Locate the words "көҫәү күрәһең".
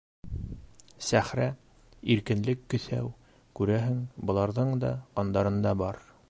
2.75-4.01